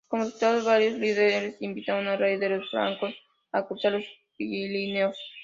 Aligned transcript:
Como 0.07 0.23
resultado, 0.23 0.63
varios 0.65 0.97
líderes 0.97 1.57
invitaron 1.61 2.07
al 2.07 2.17
rey 2.17 2.37
de 2.39 2.49
los 2.49 2.67
francos 2.71 3.13
a 3.51 3.67
cruzar 3.67 3.91
los 3.91 4.05
Pirineos. 4.35 5.15